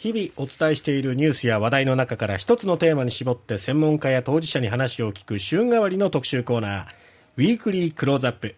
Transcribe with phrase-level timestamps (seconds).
[0.00, 6.86] 日々お伝えしているニュースや話題の中から一つのテーマに絞って専門家や当事者に話を聞く週替わりの特集コーナー、
[7.36, 8.56] ウィークリークローズアップ。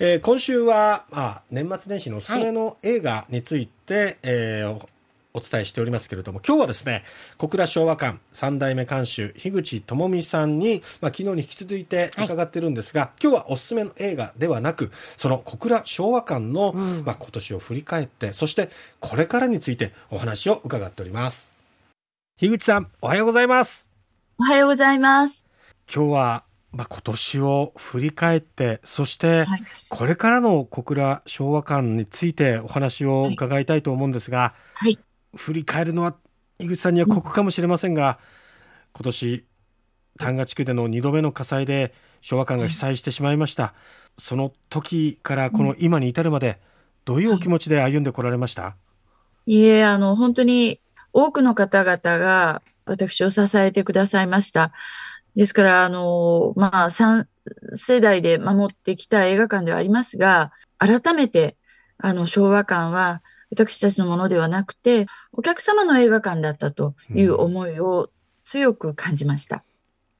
[0.00, 4.88] えー、今週は、まあ、年末年始のおすすめの映画について、はい、えー、
[5.36, 7.02] お伝えしておりますけれども、今日はですね、
[7.38, 18.70] 小倉昭和館三代目館主、樋口智美さんに、まあ、昨日に引き続いて伺ってるんですが、はい、今日はおすすめの映画ではなく、その小倉昭和館の、うん、まあ、今年を振り返って、そして
[19.00, 21.52] これからについてお話を伺っております。
[22.38, 23.88] 樋口さん、おはようございます。
[24.38, 25.48] おはようございます。
[25.92, 29.46] 今日はまあ、今年を振り返ってそして
[29.90, 34.98] これからの小倉昭和館についてお話を伺いたいと思うんですが、はい、
[35.36, 36.16] 振り返るのは
[36.58, 38.18] 井口さんには酷かもしれませんが、
[38.92, 39.44] 今年
[40.18, 43.74] 丹賀地区での2度目の火災で昭和館が被災してしまいました、
[44.18, 46.60] その時からこの今に至るまで
[47.04, 48.76] どういうお気持ちで歩んでこられました、
[49.46, 50.80] いえあの本当に
[51.12, 54.72] 多くの方々が私を支えてくださいました。
[55.34, 57.26] ですから、あの、まあ、3
[57.76, 61.56] 世代で守ってきた映画館ではありますが、改めて、
[61.98, 63.22] あの、昭和館は
[63.54, 68.10] 私たちのものではなくて、お客様の映画館だったという思いを
[68.42, 69.56] 強く感じました。
[69.56, 69.62] うん、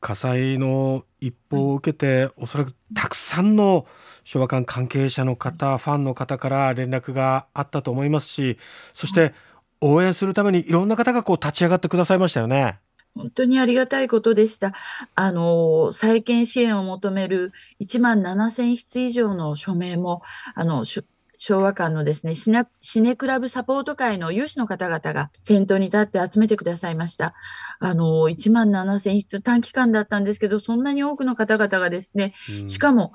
[0.00, 3.86] 火災の一報を受けて、おそらくたくさんの
[4.24, 8.58] 昭和館関係者の方、ファンの方から連絡があったと思いますし、
[8.94, 9.34] そして
[9.80, 12.80] 応援するためにいろんな方がこう立ち上がってくださいましたよね。
[13.14, 14.72] 本当にありがたいことでした。
[15.14, 20.22] あの、再建支援を求める1万7000筆以上の署名も、
[20.54, 20.84] あの、
[21.44, 27.34] 昭和館のですねシネ、シネクラブサポート会の有志の方々が先頭に立って集めてくださいました。
[27.80, 33.14] あの、1万7000筆短期間だったんですけど、そんなに多くの方々がですね、うん、しかも、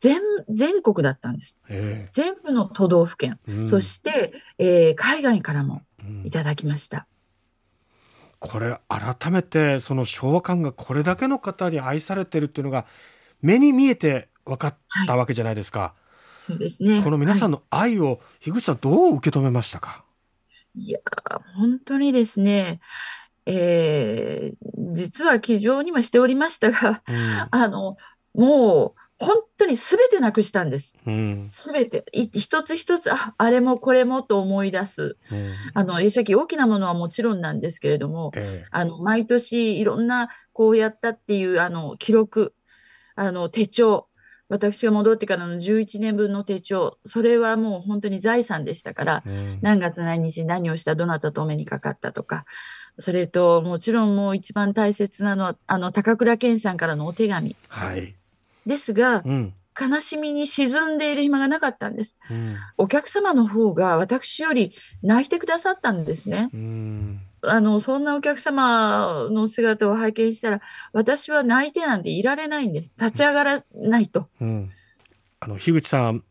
[0.00, 1.62] 全、全国だったんです。
[2.10, 5.82] 全部の都道府県、うん、そして、えー、海外からも
[6.24, 7.06] いただきました。
[8.42, 12.86] うん、これ、改めて、その昭和館がこれだけの方に愛されてるっていうのが、
[13.40, 14.76] 目に見えて分かっ
[15.06, 15.78] たわけじゃないですか。
[15.78, 15.97] はい
[16.38, 17.02] そうですね。
[17.02, 20.04] この皆さんの愛を、樋口さんどう受け止めましたか？
[20.74, 21.00] いや、
[21.56, 22.80] 本当にですね、
[23.46, 27.96] えー、実は気丈にもしておりましたが、うん、あの、
[28.34, 30.96] もう、本当にすべてなくしたんです。
[31.50, 32.04] す、べ、て。
[32.12, 35.16] 一つ一つ、あ、あれもこれもと思い出す。
[35.32, 42.54] うん、あの、さっき大きなものはもちろんなんですけれども、えー、あの、毎年いろんなこうやったっていう、あの、記録、
[43.16, 44.07] あの、手帳、
[44.48, 52.46] 私が戻ってからの11年分の手帳、それはもう本当に財産でしたから、うん、何月何日何をした、どなたとお目にかかったとか、
[52.98, 57.56] それと、もちろんもう一番大切なのは、あの、高倉健さんからのお手紙。
[57.68, 58.14] はい。
[58.66, 62.18] ですが、うん、悲しみに沈んでいる暇がなかったんです。
[62.30, 64.72] うん、お客様の方が私より
[65.02, 66.50] 泣いてくださったんですね。
[67.42, 70.60] うんあの、そんなお客様の姿を拝見したら、
[70.92, 72.96] 私は泣いてなんていられないんです。
[72.98, 74.28] 立ち上がらないと。
[74.40, 74.72] うん、
[75.40, 76.24] あの、樋口さん、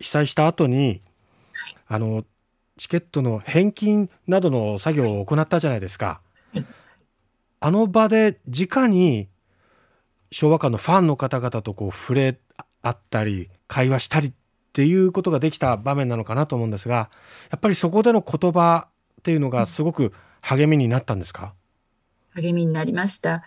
[0.00, 1.02] 被災した後に、
[1.52, 2.24] はい、あの、
[2.78, 6.20] チケットの返金などの作業を行ったじゃないですか。
[6.54, 6.66] はい、
[7.60, 9.28] あの場で直に
[10.30, 12.38] 昭和館のファンの方々とこう触れ
[12.82, 14.32] 合ったり、会話したりっ
[14.72, 17.10] ていうことができた場面なのかなと思うんですが、
[17.50, 18.88] やっぱりそこでの言葉
[19.20, 20.12] っていうのがすごく、
[20.48, 21.54] 励みになったんですか？
[22.34, 23.42] 励みになりました。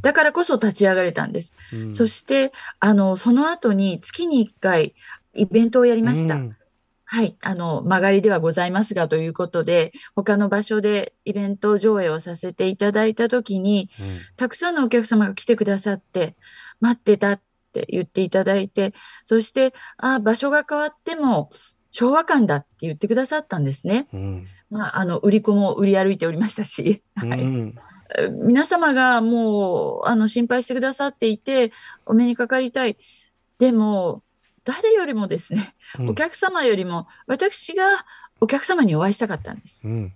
[0.00, 1.52] だからこそ立ち上がれたんです。
[1.72, 4.94] うん、そして、あの、その後に月に1回
[5.34, 6.36] イベントをやりました。
[6.36, 6.56] うん、
[7.04, 7.36] はい。
[7.42, 16.36] あの、曲がりではございますがということで、他の場所でイベント上映をさせていただいたときに、うん、たくさんのお客様が来てくださって、
[16.80, 17.40] 待ってたっ
[17.72, 18.94] て言っていただいて、
[19.24, 21.50] そして、あ場所が変わっても、
[21.90, 24.06] 昭和館だって言ってくださったんですね。
[24.12, 27.74] うん、まあ、あの売り子も売り歩いておりましたし、はい、うん、
[28.46, 31.72] 皆様がもうあの心配してくださっていて、
[32.04, 32.96] お目にかかりたい。
[33.58, 34.22] でも、
[34.64, 35.74] 誰よりもですね、
[36.08, 38.04] お客様よりも私が
[38.40, 39.86] お客様にお会いしたかったんです。
[39.86, 40.12] うん、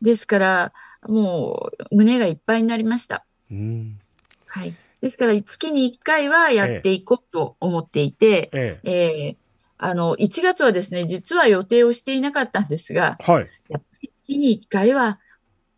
[0.00, 0.72] ですから、
[1.06, 3.26] もう胸がいっぱいになりました。
[3.50, 4.00] うん、
[4.46, 4.74] はい。
[5.02, 9.45] ですから、月に1回はやっていこうと思っていて、えええー
[9.78, 13.50] あの、1月はですね、実は予定をしていなかったんですが、はい。
[13.68, 15.18] やっぱり月に1回は、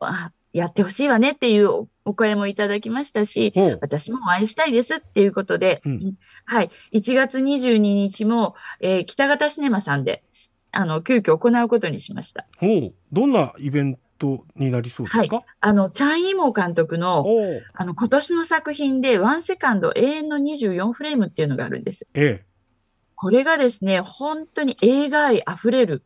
[0.01, 6.71] あやってほしいわねっていうお声もいただきましたし、私もお会いしたいですっていうことで、うん、はい。
[6.93, 10.25] 1月22日も、えー、北方シネマさんで、
[10.73, 12.47] あの、急遽行うことにしました。
[12.59, 12.95] ほう。
[13.13, 17.27] どんなイベントになりそうですか、はい、あの、チャン・イモ監督の、
[17.75, 22.07] あの、今年の作品で、ワンセカンド永遠の24フレームっていうのがあるんです。
[22.15, 22.48] ええ。
[23.21, 26.03] これがですね、本当に映画愛あふれる、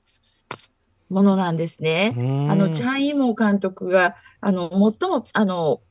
[1.11, 2.15] ものなんですね。
[2.49, 5.83] あの、チャン・イモ監督が、あの、最も、あの、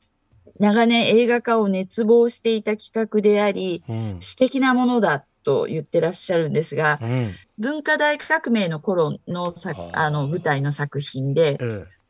[0.58, 9.54] 長年映画化を熱望していた企画であり、うん、詩的なものだと言ってらっしゃるんですが、うん、文化大革命の頃の
[9.92, 11.56] あの舞台の作品で、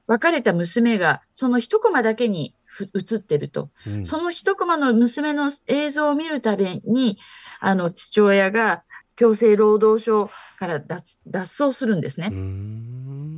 [0.06, 2.54] 別れた娘がその一コマだけに
[2.94, 7.18] 映ってると、うん、その一コマの娘の映像を見るたびに、
[7.60, 8.82] あの父親が
[9.16, 12.32] 強制労働省から脱走するんですね。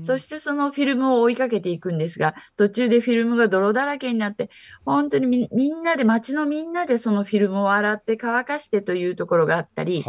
[0.03, 4.51] そしてそのフィルムを追いかけていくんですが、途中でフィルムが泥だらけになって、
[4.85, 10.05] 本当にみみんなで、街のみんなでそのフィルムを洗って乾かしてというところがあったり、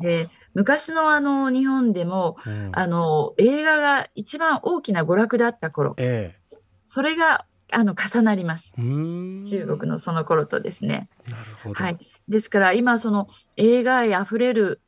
[0.00, 8.74] で昔のあの日本でも、うん、あの映画が一番大きな娯楽だった頃、ええ、それがあの重なります。
[8.76, 11.08] 中国のその頃とですね。
[11.28, 11.74] なるほど。
[11.74, 11.98] はい。
[12.28, 14.80] ですから今その映画愛あふれる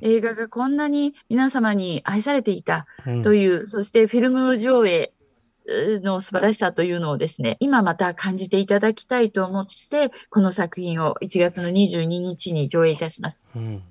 [0.00, 2.86] 映画がこんなに皆様に愛されていた
[3.22, 5.12] という、うん、そしてフィルム上映
[5.66, 13.44] の素晴らしさというのをですね、今また感じていただきたいと思って、この作品を1月の22日に上映いたします。
[13.56, 13.82] うん、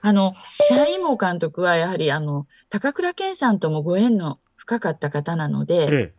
[0.00, 6.14] あの、シャーイモー監督はやはりあの、高倉健さんともご縁の深かった方なので、ええ、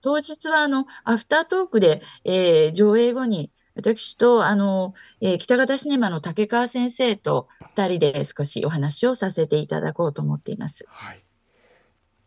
[0.00, 3.50] 当日はあの、アフタートークで、えー、上映後に
[3.80, 10.84] 私と、あの、えー、北方シネマの竹川先生と2人で少しお話をさせていただこうと思っています。
[10.88, 11.24] はい、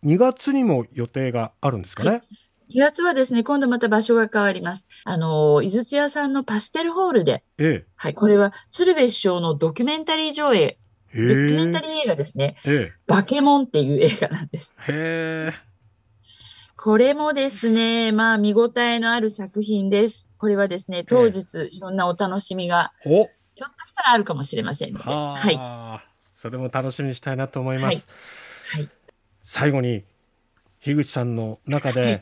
[0.03, 2.09] 2月にも予定があるんですかね？
[2.09, 2.21] はい
[2.73, 4.87] 2月はですね、今度また場所が変わります。
[5.03, 10.79] あの、井筒屋さんのパステルホールで、ええ、はい、これは鶴瓶師匠のドキュメンタリー上映、
[11.13, 14.73] ドキュメンタリー映画ですね、ええ、バケモンっていう映画なんです。
[14.87, 15.53] へ
[16.83, 20.29] これもですね、まあ見応えのある作品です。
[20.37, 23.25] これはですね、当日いろんなお楽しみが、ひょっ
[23.55, 26.03] としたらあるかもしれませんので、はい。
[26.33, 28.09] それも楽しみにしたいなと思います。
[28.73, 28.81] はい。
[28.81, 28.91] はい、
[29.45, 30.03] 最後に、
[30.81, 32.21] 樋口さんの中で、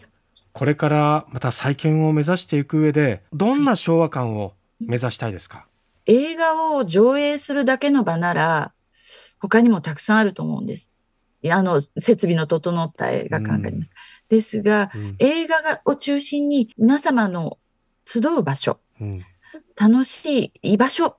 [0.53, 5.65] これからまた再建を目指していく上で、どんな昭和感を目指したいですか、
[6.05, 8.75] 映画を上映するだけの場なら、
[9.39, 10.91] 他にもたくさんあると思うんです。
[11.49, 13.89] あの、設備の整った映画館があります。
[13.89, 17.57] うん、ですが、うん、映画を中心に皆様の
[18.05, 19.25] 集う場所、うん、
[19.79, 21.17] 楽しい居場所、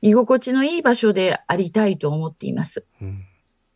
[0.00, 2.86] 居心地のいい場所でありたいと思っています。
[3.02, 3.22] うん、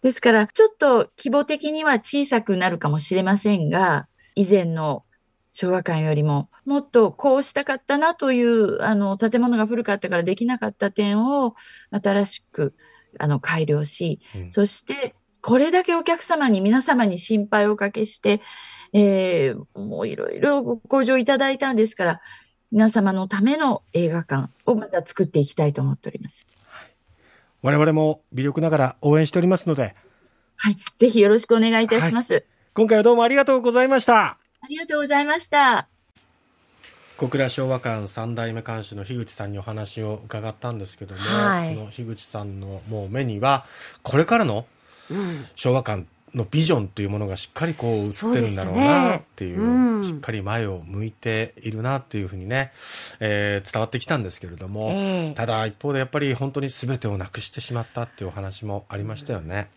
[0.00, 5.04] ですから、ちょっと規模的には小さくなるかもしれませんが、以前の
[5.52, 11.54] 昭和館よりももっとこうしたかったなというあの建物が古かったからできなかった点を
[11.90, 12.74] 新しく
[13.18, 18.40] あの改良し、うん、そしてこれだけお客様に皆様に心配をおかけして、
[18.92, 22.20] えー、もういろいろご向上いただいたんですから
[22.70, 26.46] 皆様のための映画館をまた作っていきたいと思っております。
[27.62, 29.94] 我々も微力ながら応援しておりますので。
[30.56, 30.76] はい。
[30.96, 32.44] ぜひよろしくお願いいたします、はい、
[32.74, 34.38] 今回はどうもありがとうございました。
[34.60, 35.88] ありがとうございました。
[37.16, 43.66] 小倉昭和館三代目館主の樋口さんにお話を伺ったんですけども、はい、その樋口さんのもう目には
[44.04, 44.66] これからの
[45.56, 49.64] 昭和館のビジョンというものがしっかりこう映ってるんだろうなっていう、ね。
[49.64, 52.72] うん、しっかり前を向いているなっていうふうにね、
[53.20, 59.70] えー、伝わってきたんですけれども、えー、ただ一方でやっぱり本当に全てをなくしてしまったっていうお話もありましたよね。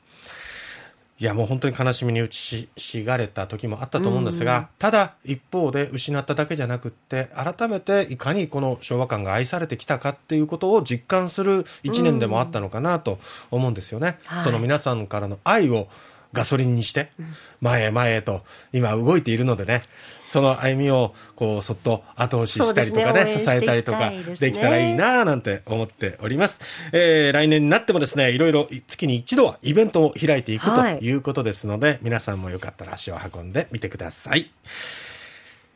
[1.21, 13.19] いやもう本当に悲しみに打ちしがれた時もあったと思うんですが、うん、ただ一方で失っただけじゃなくって改めていかにこの昭和館が愛されてきたかっていうことを実感する一年でもあったのかなと
[13.52, 14.18] 思うんですよね。
[14.44, 15.87] その皆さんからの愛を
[16.33, 17.11] ガソリンにして、
[17.59, 18.42] 前へ前へと
[18.73, 19.81] 今動いているのでね、
[20.26, 26.61] その歩みをこうそっと後押ししたりとかね、ね支えたりとかできたらいいななんて思っております。
[26.92, 34.52] えー、来年になってもですね、いろいろ月に一度はイベントを開いていくということですので、はい、皆さんもよかったら足を運んでみてください。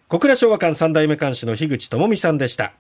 [0.08, 2.74] 小倉昭和館三代目館主の樋口智美さんでした。